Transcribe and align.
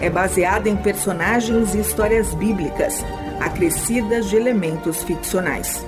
é 0.00 0.08
baseada 0.08 0.68
em 0.68 0.76
personagens 0.76 1.74
e 1.74 1.80
histórias 1.80 2.34
bíblicas, 2.34 3.04
acrescidas 3.38 4.30
de 4.30 4.36
elementos 4.36 5.02
ficcionais. 5.04 5.84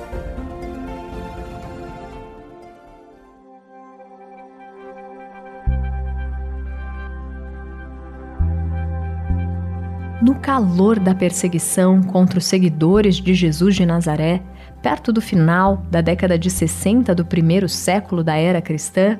No 10.21 10.37
calor 10.37 11.01
da 11.01 11.15
perseguição 11.15 12.01
contra 12.03 12.39
os 12.39 12.45
seguidores 12.45 13.17
de 13.17 13.35
Jesus 13.35 13.75
de 13.75 13.85
Nazaré, 13.85 14.41
perto 14.81 15.13
do 15.13 15.21
final 15.21 15.85
da 15.91 16.01
década 16.01 16.39
de 16.39 16.49
60 16.49 17.15
do 17.15 17.25
primeiro 17.25 17.69
século 17.69 18.23
da 18.23 18.37
era 18.37 18.63
cristã, 18.63 19.19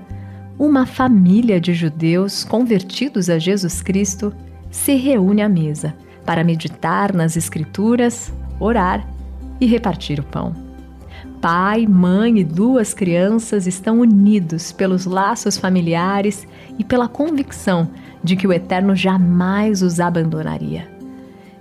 uma 0.59 0.87
família 0.87 1.61
de 1.61 1.75
judeus 1.75 2.45
convertidos 2.45 3.29
a 3.29 3.39
Jesus 3.39 3.83
Cristo 3.83 4.33
se 4.73 4.97
reúne 4.97 5.43
à 5.43 5.49
mesa 5.49 5.95
para 6.25 6.43
meditar 6.43 7.13
nas 7.13 7.37
Escrituras, 7.37 8.33
orar 8.59 9.07
e 9.61 9.67
repartir 9.67 10.19
o 10.19 10.25
pão. 10.25 10.55
Pai, 11.41 11.87
mãe 11.87 12.39
e 12.39 12.45
duas 12.45 12.95
crianças 12.95 13.67
estão 13.67 14.01
unidos 14.01 14.73
pelos 14.73 15.05
laços 15.05 15.59
familiares 15.59 16.47
e 16.79 16.85
pela 16.85 17.07
convicção 17.07 17.91
de 18.25 18.35
que 18.35 18.47
o 18.47 18.53
Eterno 18.53 18.97
jamais 18.97 19.83
os 19.83 20.01
abandonaria. 20.01 20.89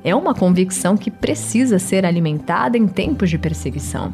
É 0.04 0.16
uma 0.16 0.34
convicção 0.34 0.96
que 0.96 1.12
precisa 1.12 1.78
ser 1.80 2.06
alimentada 2.06 2.78
em 2.78 2.88
tempos 2.88 3.30
de 3.30 3.38
perseguição. 3.38 4.14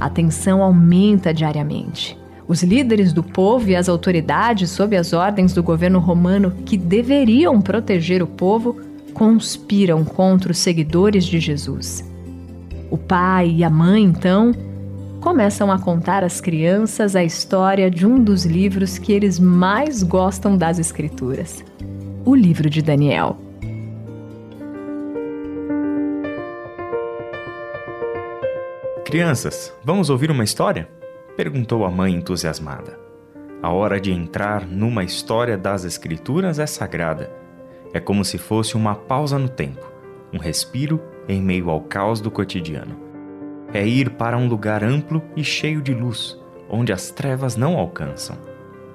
A 0.00 0.08
tensão 0.08 0.62
aumenta 0.62 1.34
diariamente. 1.34 2.18
Os 2.46 2.62
líderes 2.62 3.12
do 3.12 3.22
povo 3.22 3.70
e 3.70 3.76
as 3.76 3.88
autoridades, 3.88 4.70
sob 4.70 4.96
as 4.96 5.12
ordens 5.12 5.54
do 5.54 5.62
governo 5.62 5.98
romano 5.98 6.52
que 6.66 6.76
deveriam 6.76 7.60
proteger 7.60 8.22
o 8.22 8.26
povo, 8.26 8.76
conspiram 9.14 10.04
contra 10.04 10.52
os 10.52 10.58
seguidores 10.58 11.24
de 11.24 11.40
Jesus. 11.40 12.04
O 12.90 12.98
pai 12.98 13.50
e 13.56 13.64
a 13.64 13.70
mãe, 13.70 14.02
então, 14.02 14.52
começam 15.20 15.72
a 15.72 15.78
contar 15.78 16.22
às 16.22 16.40
crianças 16.40 17.16
a 17.16 17.24
história 17.24 17.90
de 17.90 18.06
um 18.06 18.22
dos 18.22 18.44
livros 18.44 18.98
que 18.98 19.12
eles 19.12 19.38
mais 19.38 20.02
gostam 20.02 20.56
das 20.56 20.78
Escrituras: 20.78 21.64
o 22.26 22.34
livro 22.34 22.68
de 22.68 22.82
Daniel. 22.82 23.38
Crianças, 29.06 29.72
vamos 29.82 30.10
ouvir 30.10 30.30
uma 30.30 30.44
história? 30.44 30.88
Perguntou 31.36 31.84
a 31.84 31.90
mãe 31.90 32.14
entusiasmada. 32.14 32.98
A 33.62 33.70
hora 33.70 34.00
de 34.00 34.12
entrar 34.12 34.66
numa 34.66 35.04
história 35.04 35.56
das 35.56 35.84
Escrituras 35.84 36.58
é 36.58 36.66
sagrada. 36.66 37.30
É 37.92 38.00
como 38.00 38.24
se 38.24 38.38
fosse 38.38 38.76
uma 38.76 38.94
pausa 38.94 39.38
no 39.38 39.48
tempo, 39.48 39.90
um 40.32 40.38
respiro 40.38 41.00
em 41.28 41.40
meio 41.40 41.70
ao 41.70 41.80
caos 41.80 42.20
do 42.20 42.30
cotidiano. 42.30 42.96
É 43.72 43.86
ir 43.86 44.10
para 44.10 44.36
um 44.36 44.48
lugar 44.48 44.84
amplo 44.84 45.22
e 45.36 45.42
cheio 45.42 45.80
de 45.80 45.94
luz, 45.94 46.38
onde 46.68 46.92
as 46.92 47.10
trevas 47.10 47.56
não 47.56 47.76
alcançam. 47.76 48.36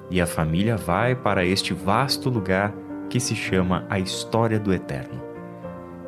E 0.10 0.22
a 0.22 0.26
família 0.26 0.78
vai 0.78 1.16
para 1.16 1.46
este 1.46 1.74
vasto 1.74 2.30
lugar 2.30 2.74
que 3.10 3.20
se 3.20 3.36
chama 3.36 3.86
a 3.90 4.00
História 4.00 4.60
do 4.60 4.74
Eterno. 4.74 5.22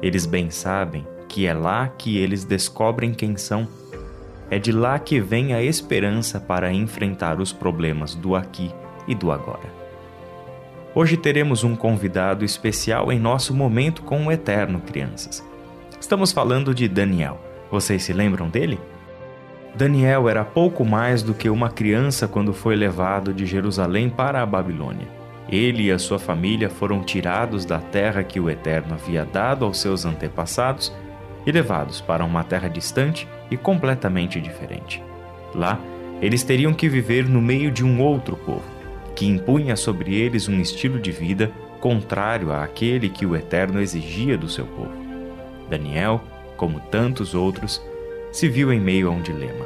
Eles 0.01 0.25
bem 0.25 0.49
sabem 0.49 1.05
que 1.27 1.45
é 1.45 1.53
lá 1.53 1.87
que 1.87 2.17
eles 2.17 2.43
descobrem 2.43 3.13
quem 3.13 3.35
são 3.37 3.67
é 4.51 4.59
de 4.59 4.73
lá 4.73 4.99
que 4.99 5.21
vem 5.21 5.53
a 5.53 5.63
esperança 5.63 6.37
para 6.37 6.73
enfrentar 6.73 7.39
os 7.39 7.53
problemas 7.53 8.13
do 8.13 8.35
aqui 8.35 8.69
e 9.07 9.15
do 9.15 9.31
agora. 9.31 9.81
Hoje 10.93 11.15
teremos 11.15 11.63
um 11.63 11.73
convidado 11.73 12.43
especial 12.43 13.13
em 13.13 13.17
nosso 13.17 13.53
momento 13.53 14.03
com 14.03 14.27
o 14.27 14.31
Eterno, 14.31 14.81
crianças. 14.81 15.41
Estamos 15.97 16.33
falando 16.33 16.75
de 16.75 16.89
Daniel. 16.89 17.39
Vocês 17.71 18.03
se 18.03 18.11
lembram 18.11 18.49
dele? 18.49 18.77
Daniel 19.73 20.27
era 20.27 20.43
pouco 20.43 20.83
mais 20.83 21.23
do 21.23 21.33
que 21.33 21.49
uma 21.49 21.69
criança 21.69 22.27
quando 22.27 22.53
foi 22.53 22.75
levado 22.75 23.33
de 23.33 23.45
Jerusalém 23.45 24.09
para 24.09 24.41
a 24.41 24.45
Babilônia. 24.45 25.07
Ele 25.47 25.83
e 25.83 25.91
a 25.93 25.97
sua 25.97 26.19
família 26.19 26.69
foram 26.69 27.01
tirados 27.01 27.63
da 27.63 27.79
terra 27.79 28.21
que 28.21 28.37
o 28.37 28.49
Eterno 28.49 28.95
havia 28.95 29.23
dado 29.23 29.63
aos 29.63 29.79
seus 29.79 30.03
antepassados 30.03 30.93
e 31.45 31.51
levados 31.51 32.01
para 32.01 32.23
uma 32.23 32.43
terra 32.43 32.67
distante 32.67 33.27
e 33.49 33.57
completamente 33.57 34.39
diferente. 34.39 35.03
Lá, 35.53 35.79
eles 36.21 36.43
teriam 36.43 36.73
que 36.73 36.87
viver 36.87 37.27
no 37.27 37.41
meio 37.41 37.71
de 37.71 37.83
um 37.83 38.01
outro 38.01 38.35
povo, 38.37 38.63
que 39.15 39.25
impunha 39.25 39.75
sobre 39.75 40.15
eles 40.15 40.47
um 40.47 40.59
estilo 40.61 40.99
de 40.99 41.11
vida 41.11 41.51
contrário 41.79 42.53
àquele 42.53 43.09
que 43.09 43.25
o 43.25 43.35
Eterno 43.35 43.81
exigia 43.81 44.37
do 44.37 44.47
seu 44.47 44.65
povo. 44.65 44.93
Daniel, 45.69 46.21
como 46.55 46.79
tantos 46.79 47.33
outros, 47.33 47.81
se 48.31 48.47
viu 48.47 48.71
em 48.71 48.79
meio 48.79 49.07
a 49.09 49.11
um 49.11 49.21
dilema: 49.21 49.65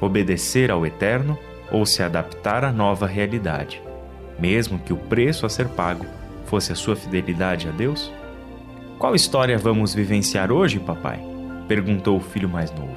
obedecer 0.00 0.70
ao 0.70 0.84
Eterno 0.84 1.38
ou 1.70 1.86
se 1.86 2.02
adaptar 2.02 2.62
à 2.62 2.70
nova 2.70 3.06
realidade, 3.06 3.82
mesmo 4.38 4.78
que 4.78 4.92
o 4.92 4.96
preço 4.96 5.46
a 5.46 5.48
ser 5.48 5.68
pago 5.68 6.04
fosse 6.44 6.72
a 6.72 6.76
sua 6.76 6.94
fidelidade 6.94 7.68
a 7.68 7.72
Deus? 7.72 8.12
Qual 8.98 9.14
história 9.14 9.58
vamos 9.58 9.94
vivenciar 9.94 10.50
hoje, 10.50 10.80
papai? 10.80 11.20
perguntou 11.68 12.16
o 12.16 12.20
filho 12.20 12.48
mais 12.48 12.70
novo. 12.70 12.96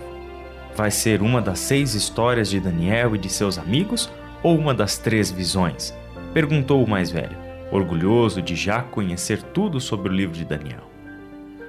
Vai 0.73 0.91
ser 0.91 1.21
uma 1.21 1.41
das 1.41 1.59
seis 1.59 1.93
histórias 1.93 2.49
de 2.49 2.57
Daniel 2.57 3.15
e 3.15 3.17
de 3.17 3.27
seus 3.27 3.57
amigos 3.57 4.09
ou 4.41 4.57
uma 4.57 4.73
das 4.73 4.97
três 4.97 5.29
visões? 5.29 5.93
perguntou 6.33 6.81
o 6.81 6.89
mais 6.89 7.11
velho, 7.11 7.35
orgulhoso 7.69 8.41
de 8.41 8.55
já 8.55 8.81
conhecer 8.81 9.41
tudo 9.41 9.81
sobre 9.81 10.07
o 10.07 10.15
livro 10.15 10.37
de 10.37 10.45
Daniel. 10.45 10.89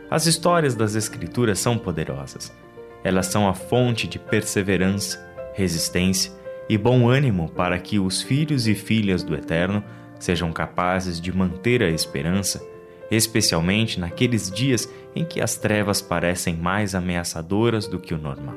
As 0.09 0.27
histórias 0.27 0.77
das 0.77 0.95
Escrituras 0.95 1.59
são 1.59 1.77
poderosas. 1.77 2.53
Elas 3.03 3.27
são 3.27 3.49
a 3.49 3.55
fonte 3.55 4.07
de 4.07 4.21
perseverança, 4.21 5.19
resistência 5.55 6.33
e 6.69 6.79
bom 6.79 7.09
ânimo 7.09 7.49
para 7.49 7.77
que 7.81 7.99
os 7.99 8.23
filhos 8.23 8.69
e 8.69 8.77
filhas 8.77 9.25
do 9.25 9.35
Eterno 9.35 9.83
sejam 10.21 10.53
capazes 10.53 11.21
de 11.21 11.37
manter 11.37 11.83
a 11.83 11.91
esperança 11.91 12.70
especialmente 13.11 13.99
naqueles 13.99 14.51
dias 14.51 14.89
em 15.15 15.25
que 15.25 15.41
as 15.41 15.57
trevas 15.57 16.01
parecem 16.01 16.57
mais 16.57 16.95
ameaçadoras 16.95 17.87
do 17.87 17.99
que 17.99 18.15
o 18.15 18.19
normal. 18.19 18.57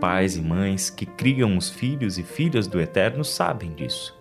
Pais 0.00 0.36
e 0.36 0.40
mães 0.40 0.90
que 0.90 1.06
criam 1.06 1.56
os 1.56 1.70
filhos 1.70 2.18
e 2.18 2.24
filhas 2.24 2.66
do 2.66 2.80
Eterno 2.80 3.24
sabem 3.24 3.72
disso. 3.72 4.18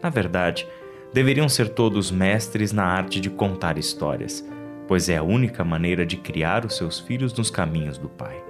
Na 0.00 0.08
verdade, 0.08 0.66
deveriam 1.12 1.48
ser 1.48 1.70
todos 1.70 2.12
mestres 2.12 2.72
na 2.72 2.84
arte 2.84 3.20
de 3.20 3.28
contar 3.28 3.76
histórias, 3.76 4.46
pois 4.86 5.08
é 5.08 5.16
a 5.16 5.22
única 5.22 5.64
maneira 5.64 6.06
de 6.06 6.16
criar 6.16 6.64
os 6.64 6.76
seus 6.76 7.00
filhos 7.00 7.32
nos 7.32 7.50
caminhos 7.50 7.98
do 7.98 8.08
Pai. 8.08 8.40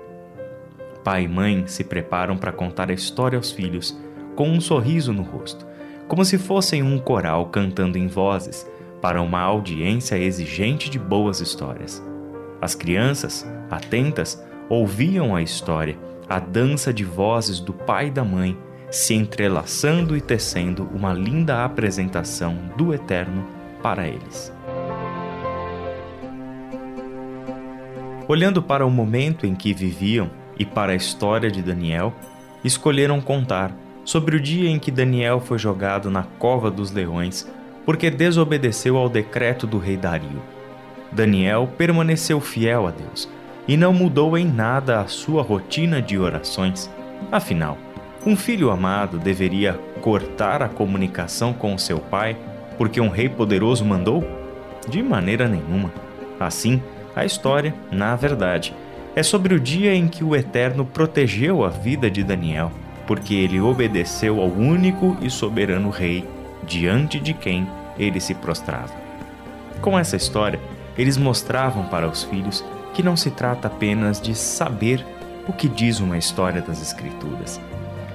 Pai 1.03 1.23
e 1.23 1.29
mãe 1.29 1.67
se 1.67 1.83
preparam 1.83 2.37
para 2.37 2.53
contar 2.53 2.91
a 2.91 2.95
história 2.95 3.39
aos 3.39 3.51
filhos 3.51 3.97
com 4.35 4.51
um 4.51 4.61
sorriso 4.61 5.13
no 5.13 5.23
rosto, 5.23 5.67
como 6.07 6.25
se 6.25 6.37
fossem 6.37 6.83
um 6.83 6.99
coral 6.99 7.47
cantando 7.47 7.97
em 7.97 8.07
vozes 8.07 8.67
para 9.01 9.21
uma 9.21 9.41
audiência 9.41 10.17
exigente 10.17 10.91
de 10.91 10.99
boas 10.99 11.41
histórias. 11.41 12.03
As 12.61 12.75
crianças, 12.75 13.47
atentas, 13.71 14.43
ouviam 14.69 15.35
a 15.35 15.43
história, 15.43 15.99
a 16.29 16.39
dança 16.39 16.93
de 16.93 17.05
vozes 17.05 17.61
do 17.61 17.73
pai 17.73 18.09
e 18.09 18.11
da 18.11 18.25
mãe, 18.25 18.57
se 18.91 19.15
entrelaçando 19.15 20.17
e 20.17 20.21
tecendo 20.21 20.89
uma 20.95 21.13
linda 21.13 21.65
apresentação 21.65 22.57
do 22.77 22.95
Eterno 22.95 23.47
para 23.83 24.09
eles. 24.09 24.53
Olhando 28.29 28.61
para 28.61 28.85
o 28.85 28.91
momento 28.91 29.47
em 29.47 29.55
que 29.55 29.73
viviam 29.73 30.31
e 30.59 30.65
para 30.65 30.93
a 30.93 30.97
história 30.97 31.51
de 31.51 31.63
Daniel, 31.63 32.13
escolheram 32.65 33.21
contar 33.21 33.73
sobre 34.05 34.37
o 34.37 34.41
dia 34.41 34.69
em 34.69 34.79
que 34.79 34.91
Daniel 34.91 35.41
foi 35.41 35.59
jogado 35.59 36.11
na 36.11 36.25
cova 36.25 36.71
dos 36.71 36.91
leões 36.91 37.49
porque 37.87 38.11
desobedeceu 38.11 38.99
ao 38.99 39.09
decreto 39.09 39.67
do 39.67 39.79
rei 39.79 39.97
Dario. 39.97 40.43
Daniel 41.13 41.71
permaneceu 41.79 42.41
fiel 42.41 42.87
a 42.87 42.91
Deus 42.91 43.29
e 43.67 43.77
não 43.77 43.95
mudou 43.95 44.37
em 44.37 44.45
nada 44.45 45.01
a 45.01 45.07
sua 45.07 45.43
rotina 45.43 46.03
de 46.03 46.19
orações. 46.19 46.91
Afinal, 47.33 47.79
um 48.27 48.37
filho 48.37 48.71
amado 48.71 49.19
deveria 49.19 49.79
cortar 50.03 50.63
a 50.63 50.69
comunicação 50.69 51.53
com 51.53 51.79
seu 51.79 51.99
pai 51.99 52.37
porque 52.77 53.01
um 53.01 53.09
rei 53.09 53.29
poderoso 53.29 53.85
mandou? 53.85 54.25
De 54.89 55.03
maneira 55.03 55.49
nenhuma. 55.49 55.93
Assim, 56.39 56.83
a 57.15 57.25
história, 57.25 57.75
na 57.91 58.15
verdade, 58.15 58.75
é 59.15 59.23
sobre 59.23 59.55
o 59.55 59.61
dia 59.61 59.95
em 59.95 60.09
que 60.09 60.23
o 60.23 60.37
Eterno 60.37 60.85
protegeu 60.85 61.65
a 61.65 61.69
vida 61.69 62.11
de 62.11 62.23
Daniel, 62.23 62.71
porque 63.07 63.35
ele 63.35 63.61
obedeceu 63.61 64.41
ao 64.41 64.49
único 64.49 65.17
e 65.23 65.31
soberano 65.31 65.89
Rei, 65.89 66.25
diante 66.67 67.19
de 67.19 67.33
quem 67.33 67.67
ele 67.99 68.21
se 68.21 68.35
prostrava. 68.35 68.93
Com 69.81 69.99
essa 69.99 70.17
história, 70.17 70.61
eles 70.97 71.17
mostravam 71.17 71.85
para 71.85 72.09
os 72.09 72.25
filhos 72.25 72.65
que 72.95 73.03
não 73.03 73.17
se 73.17 73.31
trata 73.31 73.69
apenas 73.69 74.21
de 74.21 74.35
saber 74.35 75.05
o 75.47 75.53
que 75.53 75.69
diz 75.69 76.01
uma 76.01 76.19
história 76.19 76.63
das 76.63 76.81
Escrituras. 76.81 77.61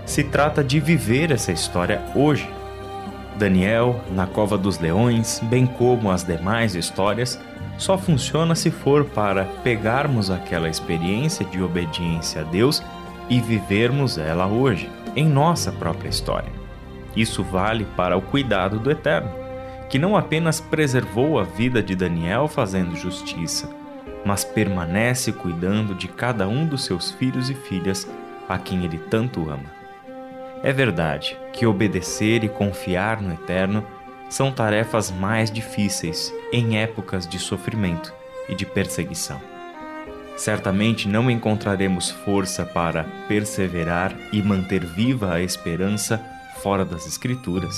Se 0.05 0.23
trata 0.23 0.63
de 0.63 0.79
viver 0.79 1.31
essa 1.31 1.51
história 1.51 2.01
hoje. 2.15 2.49
Daniel, 3.37 4.01
na 4.11 4.27
Cova 4.27 4.57
dos 4.57 4.79
Leões, 4.79 5.39
bem 5.43 5.65
como 5.65 6.11
as 6.11 6.23
demais 6.23 6.75
histórias, 6.75 7.39
só 7.77 7.97
funciona 7.97 8.53
se 8.55 8.69
for 8.69 9.05
para 9.05 9.45
pegarmos 9.63 10.29
aquela 10.29 10.69
experiência 10.69 11.45
de 11.45 11.61
obediência 11.61 12.41
a 12.41 12.43
Deus 12.43 12.83
e 13.29 13.39
vivermos 13.39 14.17
ela 14.17 14.45
hoje, 14.45 14.89
em 15.15 15.27
nossa 15.27 15.71
própria 15.71 16.09
história. 16.09 16.60
Isso 17.15 17.43
vale 17.43 17.85
para 17.95 18.17
o 18.17 18.21
cuidado 18.21 18.79
do 18.79 18.89
Eterno, 18.89 19.31
que 19.89 19.99
não 19.99 20.15
apenas 20.15 20.61
preservou 20.61 21.39
a 21.39 21.43
vida 21.43 21.83
de 21.83 21.95
Daniel 21.95 22.47
fazendo 22.47 22.95
justiça, 22.95 23.69
mas 24.25 24.43
permanece 24.43 25.31
cuidando 25.31 25.93
de 25.93 26.07
cada 26.07 26.47
um 26.47 26.65
dos 26.65 26.85
seus 26.85 27.11
filhos 27.11 27.49
e 27.49 27.53
filhas 27.53 28.07
a 28.47 28.57
quem 28.57 28.83
ele 28.85 28.97
tanto 28.97 29.49
ama. 29.49 29.81
É 30.63 30.71
verdade 30.71 31.37
que 31.51 31.65
obedecer 31.65 32.43
e 32.43 32.49
confiar 32.49 33.21
no 33.21 33.33
Eterno 33.33 33.83
são 34.29 34.51
tarefas 34.51 35.11
mais 35.11 35.51
difíceis 35.51 36.33
em 36.53 36.77
épocas 36.77 37.27
de 37.27 37.37
sofrimento 37.37 38.13
e 38.47 38.55
de 38.55 38.65
perseguição. 38.65 39.41
Certamente 40.37 41.07
não 41.07 41.29
encontraremos 41.29 42.09
força 42.09 42.65
para 42.65 43.03
perseverar 43.27 44.15
e 44.31 44.41
manter 44.41 44.85
viva 44.85 45.33
a 45.33 45.41
esperança 45.41 46.23
fora 46.61 46.85
das 46.85 47.07
Escrituras. 47.07 47.75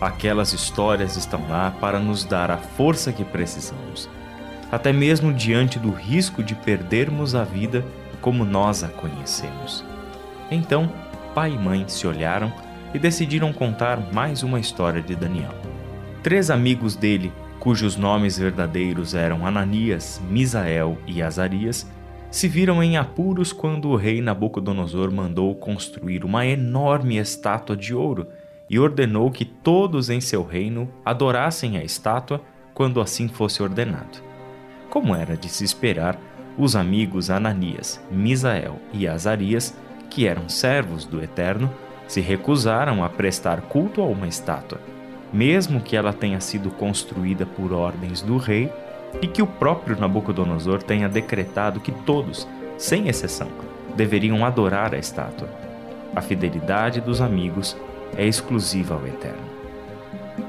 Aquelas 0.00 0.52
histórias 0.52 1.16
estão 1.16 1.48
lá 1.48 1.70
para 1.80 1.98
nos 1.98 2.24
dar 2.24 2.50
a 2.50 2.58
força 2.58 3.12
que 3.12 3.24
precisamos 3.24 4.08
até 4.70 4.92
mesmo 4.92 5.32
diante 5.32 5.78
do 5.78 5.90
risco 5.90 6.42
de 6.42 6.54
perdermos 6.54 7.34
a 7.34 7.44
vida 7.44 7.84
como 8.20 8.44
nós 8.44 8.84
a 8.84 8.88
conhecemos. 8.88 9.84
Então, 10.50 10.90
pai 11.34 11.52
e 11.52 11.58
mãe 11.58 11.84
se 11.86 12.06
olharam 12.06 12.52
e 12.92 12.98
decidiram 12.98 13.52
contar 13.52 14.12
mais 14.12 14.42
uma 14.42 14.60
história 14.60 15.00
de 15.00 15.14
Daniel. 15.14 15.54
Três 16.22 16.50
amigos 16.50 16.96
dele, 16.96 17.32
cujos 17.58 17.96
nomes 17.96 18.38
verdadeiros 18.38 19.14
eram 19.14 19.46
Ananias, 19.46 20.20
Misael 20.28 20.98
e 21.06 21.22
Azarias, 21.22 21.86
se 22.30 22.46
viram 22.46 22.82
em 22.82 22.96
apuros 22.96 23.52
quando 23.52 23.88
o 23.88 23.96
rei 23.96 24.20
Nabucodonosor 24.20 25.10
mandou 25.10 25.54
construir 25.54 26.24
uma 26.24 26.44
enorme 26.44 27.16
estátua 27.16 27.76
de 27.76 27.94
ouro 27.94 28.26
e 28.68 28.78
ordenou 28.78 29.30
que 29.30 29.44
todos 29.44 30.10
em 30.10 30.20
seu 30.20 30.44
reino 30.44 30.90
adorassem 31.04 31.78
a 31.78 31.84
estátua 31.84 32.42
quando 32.74 33.00
assim 33.00 33.28
fosse 33.28 33.62
ordenado. 33.62 34.22
Como 34.90 35.14
era 35.14 35.36
de 35.36 35.48
se 35.48 35.64
esperar, 35.64 36.18
os 36.56 36.76
amigos 36.76 37.30
Ananias, 37.30 38.00
Misael 38.10 38.78
e 38.92 39.08
Azarias, 39.08 39.74
que 40.10 40.26
eram 40.26 40.48
servos 40.48 41.04
do 41.04 41.22
Eterno, 41.22 41.72
se 42.06 42.20
recusaram 42.20 43.02
a 43.02 43.08
prestar 43.08 43.62
culto 43.62 44.02
a 44.02 44.04
uma 44.04 44.26
estátua, 44.26 44.80
mesmo 45.32 45.80
que 45.80 45.96
ela 45.96 46.12
tenha 46.12 46.40
sido 46.40 46.70
construída 46.70 47.46
por 47.46 47.72
ordens 47.72 48.20
do 48.20 48.36
rei 48.36 48.70
e 49.20 49.26
que 49.26 49.42
o 49.42 49.46
próprio 49.46 49.98
Nabucodonosor 49.98 50.82
tenha 50.82 51.08
decretado 51.08 51.80
que 51.80 51.92
todos, 51.92 52.46
sem 52.76 53.08
exceção, 53.08 53.48
deveriam 53.94 54.44
adorar 54.44 54.94
a 54.94 54.98
estátua. 54.98 55.48
A 56.14 56.20
fidelidade 56.20 57.00
dos 57.00 57.20
amigos 57.20 57.76
é 58.16 58.26
exclusiva 58.26 58.94
ao 58.94 59.06
Eterno. 59.06 59.48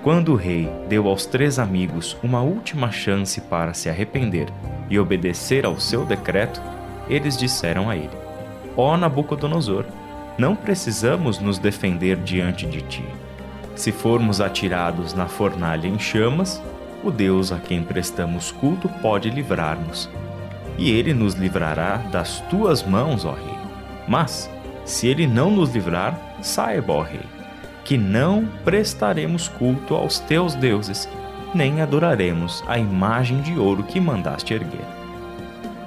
Quando 0.04 0.34
o 0.34 0.36
rei 0.36 0.70
deu 0.88 1.08
aos 1.08 1.26
três 1.26 1.60
amigos 1.60 2.16
uma 2.24 2.42
última 2.42 2.92
chance 2.92 3.42
para 3.42 3.74
se 3.74 3.90
arrepender 3.90 4.48
e 4.90 4.98
obedecer 5.00 5.66
ao 5.66 5.80
seu 5.80 6.06
decreto, 6.06 6.62
eles 7.10 7.36
disseram 7.36 7.90
a 7.90 7.96
ele: 7.96 8.18
Ó 8.78 8.96
Nabucodonosor, 8.96 9.86
não 10.38 10.56
precisamos 10.56 11.40
nos 11.40 11.60
defender 11.60 12.16
diante 12.18 12.66
de 12.66 12.82
ti. 12.82 13.04
Se 13.76 13.92
formos 13.92 14.40
atirados 14.40 15.14
na 15.14 15.28
fornalha 15.28 15.88
em 15.88 16.00
chamas, 16.00 16.62
o 17.04 17.12
Deus 17.12 17.52
a 17.52 17.58
quem 17.58 17.84
prestamos 17.84 18.52
culto 18.52 18.90
pode 19.02 19.30
livrar-nos. 19.30 20.10
E 20.78 20.92
ele 20.92 21.14
nos 21.14 21.34
livrará 21.34 21.98
das 22.12 22.40
tuas 22.50 22.84
mãos, 22.84 23.26
ó 23.26 23.34
rei. 23.34 23.58
Mas, 24.08 24.50
se 24.86 25.08
ele 25.08 25.28
não 25.28 25.52
nos 25.52 25.74
livrar, 25.74 26.20
saiba, 26.42 26.94
ó 26.94 27.02
rei, 27.02 27.26
que 27.84 27.98
não 27.98 28.46
prestaremos 28.64 29.48
culto 29.48 29.96
aos 29.96 30.20
teus 30.20 30.56
deuses, 30.56 31.08
nem 31.54 31.82
adoraremos 31.82 32.64
a 32.68 32.78
imagem 32.78 33.42
de 33.42 33.58
ouro 33.58 33.84
que 33.84 34.00
mandaste 34.00 34.54
erguer. 34.54 34.86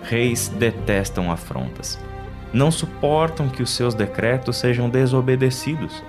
Reis 0.02 0.48
detestam 0.48 1.30
afrontas. 1.30 1.98
Não 2.52 2.70
suportam 2.70 3.48
que 3.48 3.62
os 3.62 3.70
seus 3.70 3.94
decretos 3.94 4.56
sejam 4.56 4.90
desobedecidos. 4.90 6.02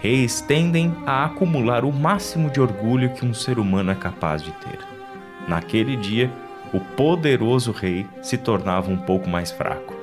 Reis 0.00 0.40
tendem 0.40 0.94
a 1.06 1.26
acumular 1.26 1.84
o 1.84 1.92
máximo 1.92 2.50
de 2.50 2.60
orgulho 2.60 3.12
que 3.14 3.24
um 3.24 3.34
ser 3.34 3.58
humano 3.58 3.90
é 3.90 3.94
capaz 3.94 4.42
de 4.42 4.50
ter. 4.52 4.78
Naquele 5.46 5.94
dia, 5.94 6.30
o 6.72 6.80
poderoso 6.80 7.70
rei 7.70 8.06
se 8.22 8.38
tornava 8.38 8.90
um 8.90 8.96
pouco 8.96 9.28
mais 9.28 9.50
fraco. 9.50 9.94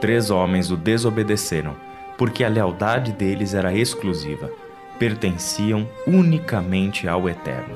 Três 0.00 0.28
homens 0.30 0.70
o 0.70 0.76
desobedeceram, 0.76 1.76
porque 2.18 2.42
a 2.42 2.48
lealdade 2.48 3.12
deles 3.12 3.54
era 3.54 3.72
exclusiva 3.72 4.50
pertenciam 4.98 5.88
unicamente 6.06 7.08
ao 7.08 7.28
Eterno. 7.28 7.74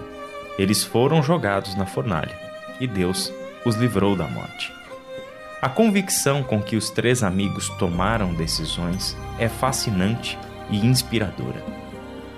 Eles 0.58 0.84
foram 0.84 1.22
jogados 1.22 1.74
na 1.74 1.86
fornalha 1.86 2.36
e 2.80 2.86
Deus 2.86 3.32
os 3.64 3.76
livrou 3.76 4.16
da 4.16 4.26
morte. 4.26 4.72
A 5.60 5.68
convicção 5.68 6.42
com 6.42 6.62
que 6.62 6.76
os 6.76 6.90
três 6.90 7.22
amigos 7.22 7.68
tomaram 7.70 8.32
decisões 8.32 9.16
é 9.38 9.48
fascinante 9.48 10.38
e 10.70 10.84
inspiradora. 10.84 11.62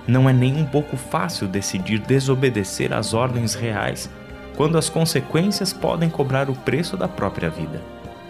Não 0.06 0.28
é 0.28 0.32
nem 0.32 0.56
um 0.56 0.64
pouco 0.64 0.96
fácil 0.96 1.46
decidir 1.46 2.00
desobedecer 2.00 2.92
às 2.92 3.14
ordens 3.14 3.54
reais 3.54 4.10
quando 4.56 4.76
as 4.76 4.88
consequências 4.88 5.72
podem 5.72 6.10
cobrar 6.10 6.50
o 6.50 6.54
preço 6.54 6.96
da 6.96 7.08
própria 7.08 7.48
vida. 7.48 7.80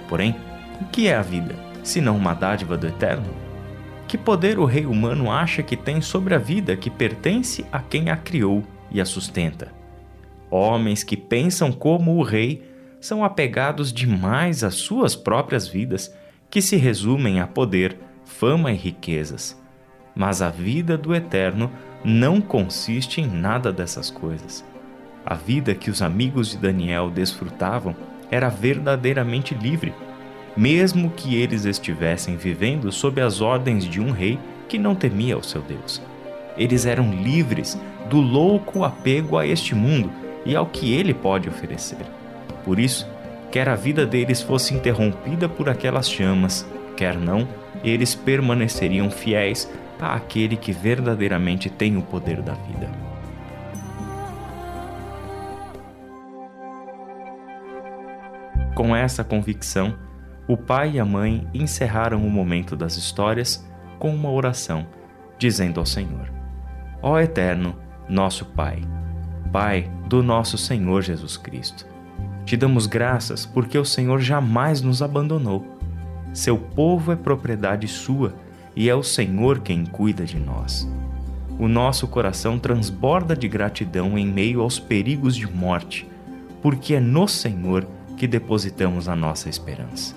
Porém, 0.09 0.37
o 0.81 0.85
que 0.85 1.09
é 1.09 1.17
a 1.17 1.23
vida, 1.23 1.57
se 1.83 2.01
não 2.01 2.17
uma 2.17 2.35
dádiva 2.35 2.77
do 2.77 2.87
Eterno? 2.87 3.33
Que 4.07 4.19
poder 4.19 4.59
o 4.59 4.65
rei 4.65 4.87
humano 4.87 5.31
acha 5.31 5.63
que 5.63 5.77
tem 5.77 6.01
sobre 6.01 6.35
a 6.35 6.39
vida 6.39 6.77
que 6.77 6.91
pertence 6.91 7.65
a 7.71 7.79
quem 7.79 8.11
a 8.11 8.17
criou 8.17 8.65
e 8.91 9.01
a 9.01 9.05
sustenta? 9.05 9.73
Homens 10.51 11.05
que 11.05 11.17
pensam 11.17 11.71
como 11.71 12.17
o 12.17 12.23
rei 12.23 12.69
são 13.01 13.25
apegados 13.25 13.93
demais 13.93 14.65
às 14.65 14.75
suas 14.75 15.15
próprias 15.15 15.69
vidas, 15.69 16.15
que 16.51 16.61
se 16.61 16.77
resumem 16.77 17.41
a 17.41 17.47
poder, 17.47 17.97
fama 18.25 18.73
e 18.73 18.77
riquezas. 18.77 19.60
Mas 20.15 20.43
a 20.43 20.51
vida 20.51 20.97
do 20.97 21.15
eterno 21.15 21.71
não 22.05 22.41
consiste 22.41 23.21
em 23.21 23.27
nada 23.27 23.73
dessas 23.73 24.11
coisas. 24.11 24.65
A 25.25 25.35
vida 25.35 25.75
que 25.75 25.91
os 25.91 26.03
amigos 26.03 26.51
de 26.51 26.59
Daniel 26.59 27.11
desfrutavam 27.11 27.95
era 28.31 28.49
verdadeiramente 28.49 29.55
livre 29.55 29.93
mesmo 30.57 31.11
que 31.11 31.37
eles 31.37 31.65
estivessem 31.65 32.37
vivendo 32.37 32.91
sob 32.91 33.21
as 33.21 33.41
ordens 33.41 33.85
de 33.85 34.01
um 34.01 34.11
rei 34.11 34.39
que 34.69 34.79
não 34.79 34.95
temia 34.95 35.37
o 35.37 35.43
seu 35.43 35.63
Deus. 35.63 36.03
Eles 36.57 36.87
eram 36.87 37.13
livres 37.13 37.79
do 38.09 38.21
louco 38.21 38.85
apego 38.85 39.39
a 39.39 39.47
este 39.47 39.75
mundo 39.75 40.11
e 40.45 40.57
ao 40.57 40.67
que 40.67 40.93
ele 40.93 41.15
pode 41.15 41.49
oferecer. 41.49 42.05
Por 42.65 42.79
isso, 42.79 43.09
quer 43.51 43.69
a 43.69 43.75
vida 43.75 44.05
deles 44.05 44.43
fosse 44.43 44.75
interrompida 44.75 45.49
por 45.49 45.69
aquelas 45.69 46.11
chamas, 46.11 46.67
quer 46.97 47.17
não, 47.17 47.49
eles 47.83 48.15
permaneceriam 48.15 49.11
fiéis 49.11 49.71
àquele 50.09 50.57
que 50.57 50.73
verdadeiramente 50.73 51.69
tem 51.71 51.97
o 51.97 52.03
poder 52.03 52.43
da 52.43 52.55
vida. 52.55 52.91
Com 58.75 58.97
essa 58.97 59.23
convicção, 59.23 59.95
o 60.49 60.57
pai 60.57 60.93
e 60.93 61.01
a 61.01 61.05
mãe 61.05 61.47
encerraram 61.53 62.27
o 62.27 62.31
momento 62.31 62.75
das 62.75 62.97
histórias 62.97 63.65
com 63.99 64.15
uma 64.15 64.31
oração, 64.31 64.87
dizendo 65.39 65.79
ao 65.79 65.87
Senhor: 65.87 66.33
Ó 67.03 67.19
Eterno, 67.19 67.77
nosso 68.09 68.47
Pai, 68.47 68.83
Pai 69.53 69.91
do 70.09 70.23
nosso 70.23 70.57
Senhor 70.57 71.03
Jesus 71.03 71.37
Cristo, 71.37 71.87
te 72.45 72.57
damos 72.57 72.87
graças 72.87 73.47
porque 73.47 73.79
o 73.79 73.85
Senhor 73.85 74.19
jamais 74.21 74.81
nos 74.81 75.03
abandonou. 75.03 75.65
Seu 76.33 76.57
povo 76.57 77.13
é 77.13 77.17
propriedade 77.17 77.87
sua 77.87 78.35
e 78.75 78.89
é 78.89 78.95
o 78.95 79.03
Senhor 79.03 79.61
quem 79.61 79.85
cuida 79.85 80.25
de 80.25 80.39
nós. 80.39 80.89
O 81.59 81.69
nosso 81.69 82.07
coração 82.09 82.59
transborda 82.59 83.37
de 83.37 83.49
gratidão 83.49 84.17
em 84.17 84.27
meio 84.27 84.61
aos 84.63 84.79
perigos 84.79 85.37
de 85.37 85.47
morte 85.47 86.07
porque 86.63 86.95
é 86.95 87.01
no 87.01 87.27
Senhor 87.27 87.87
que 88.17 88.27
depositamos 88.27 89.09
a 89.09 89.17
nossa 89.17 89.49
esperança. 89.49 90.15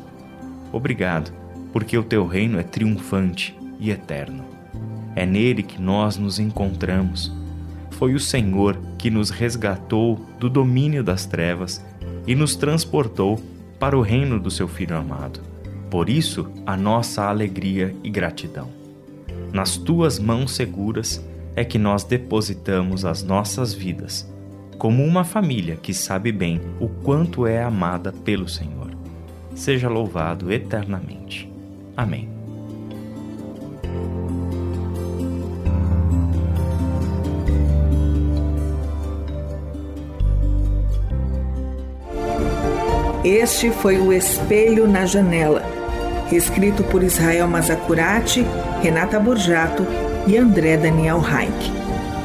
Obrigado, 0.72 1.32
porque 1.72 1.98
o 1.98 2.04
teu 2.04 2.28
reino 2.28 2.60
é 2.60 2.64
triunfante 2.64 3.56
e 3.80 3.92
eterno. 3.92 4.44
É 5.16 5.26
nele 5.26 5.64
que 5.64 5.82
nós 5.82 6.18
nos 6.18 6.40
encontramos. 6.40 7.32
Foi 7.92 8.14
o 8.14 8.20
Senhor 8.20 8.78
que 8.98 9.10
nos 9.10 9.30
resgatou 9.30 10.16
do 10.40 10.50
domínio 10.50 11.04
das 11.04 11.26
trevas 11.26 11.84
e 12.28 12.36
nos 12.36 12.56
transportou 12.56 13.40
para 13.80 13.98
o 13.98 14.02
reino 14.02 14.40
do 14.40 14.50
seu 14.50 14.68
Filho 14.68 14.98
amado. 14.98 15.53
Por 15.94 16.10
isso, 16.10 16.50
a 16.66 16.76
nossa 16.76 17.26
alegria 17.26 17.96
e 18.04 18.10
gratidão. 18.10 18.68
Nas 19.54 19.78
tuas 19.78 20.18
mãos 20.18 20.56
seguras 20.56 21.24
é 21.56 21.64
que 21.64 21.78
nós 21.78 22.04
depositamos 22.04 23.06
as 23.06 23.22
nossas 23.22 23.76
vidas, 23.76 24.28
como 24.80 25.04
uma 25.04 25.24
família 25.24 25.76
que 25.76 25.94
sabe 25.94 26.32
bem 26.32 26.60
o 26.80 26.90
quanto 26.90 27.46
é 27.46 27.62
amada 27.62 28.12
pelo 28.12 28.50
Senhor. 28.50 28.90
Seja 29.54 29.88
louvado 29.88 30.52
eternamente. 30.52 31.48
Amém. 31.96 32.28
Este 43.24 43.70
foi 43.70 44.00
o 44.00 44.12
Espelho 44.12 44.88
na 44.88 45.06
Janela, 45.06 45.83
escrito 46.36 46.84
por 46.84 47.04
Israel 47.04 47.48
Mazacurati, 47.48 48.46
Renata 48.82 49.20
Borjato 49.20 49.86
e 50.28 50.38
André 50.38 50.78
Daniel 50.78 51.20
Reich. 51.20 51.72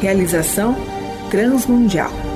Realização 0.00 0.77
Transmundial. 1.31 2.27